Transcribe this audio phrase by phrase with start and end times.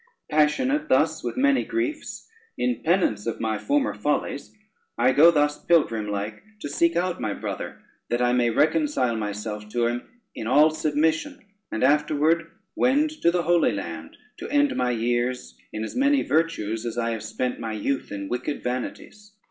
[0.31, 4.51] Passionate thus with many griefs, in penance of my former follies
[4.97, 9.69] I go thus pilgrim like to seek out my brother, that I may reconcile myself
[9.69, 14.89] to him in all submission, and afterward wend to the Holy Land, to end my
[14.89, 19.33] years in as many virtues as I have spent my youth in wicked vanities."